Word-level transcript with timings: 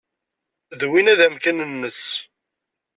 D 0.79 0.81
win 0.91 1.11
ay 1.11 1.17
d 1.19 1.21
amkan-nnes. 1.27 2.03